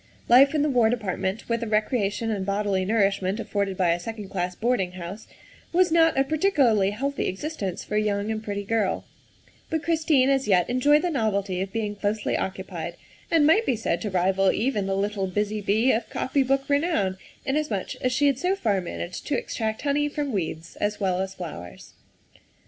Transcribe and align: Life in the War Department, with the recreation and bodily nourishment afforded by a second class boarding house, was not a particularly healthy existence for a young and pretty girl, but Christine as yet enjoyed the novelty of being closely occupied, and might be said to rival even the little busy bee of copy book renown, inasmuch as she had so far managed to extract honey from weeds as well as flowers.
Life 0.27 0.55
in 0.55 0.63
the 0.63 0.67
War 0.71 0.89
Department, 0.89 1.47
with 1.47 1.59
the 1.59 1.67
recreation 1.67 2.31
and 2.31 2.43
bodily 2.43 2.85
nourishment 2.85 3.39
afforded 3.39 3.77
by 3.77 3.91
a 3.91 3.99
second 3.99 4.29
class 4.29 4.55
boarding 4.55 4.93
house, 4.93 5.27
was 5.71 5.91
not 5.91 6.17
a 6.17 6.23
particularly 6.23 6.89
healthy 6.89 7.27
existence 7.27 7.83
for 7.83 7.97
a 7.97 8.01
young 8.01 8.31
and 8.31 8.43
pretty 8.43 8.63
girl, 8.63 9.05
but 9.69 9.83
Christine 9.83 10.27
as 10.27 10.47
yet 10.47 10.67
enjoyed 10.71 11.03
the 11.03 11.11
novelty 11.11 11.61
of 11.61 11.71
being 11.71 11.95
closely 11.95 12.35
occupied, 12.35 12.95
and 13.29 13.45
might 13.45 13.63
be 13.67 13.75
said 13.75 14.01
to 14.01 14.09
rival 14.09 14.51
even 14.51 14.87
the 14.87 14.97
little 14.97 15.27
busy 15.27 15.61
bee 15.61 15.91
of 15.91 16.09
copy 16.09 16.41
book 16.41 16.67
renown, 16.67 17.17
inasmuch 17.45 17.95
as 17.97 18.11
she 18.11 18.25
had 18.25 18.39
so 18.39 18.55
far 18.55 18.81
managed 18.81 19.27
to 19.27 19.37
extract 19.37 19.83
honey 19.83 20.09
from 20.09 20.31
weeds 20.31 20.75
as 20.77 20.99
well 20.99 21.19
as 21.21 21.35
flowers. 21.35 21.93